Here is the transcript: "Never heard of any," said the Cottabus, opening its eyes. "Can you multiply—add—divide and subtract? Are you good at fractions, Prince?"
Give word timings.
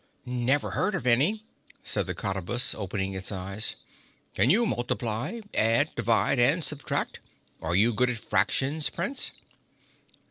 "Never 0.25 0.71
heard 0.71 0.95
of 0.95 1.05
any," 1.05 1.43
said 1.83 2.07
the 2.07 2.15
Cottabus, 2.15 2.73
opening 2.73 3.13
its 3.13 3.31
eyes. 3.31 3.75
"Can 4.33 4.49
you 4.49 4.65
multiply—add—divide 4.65 6.39
and 6.39 6.63
subtract? 6.63 7.19
Are 7.61 7.75
you 7.75 7.93
good 7.93 8.09
at 8.09 8.17
fractions, 8.17 8.89
Prince?" 8.89 9.29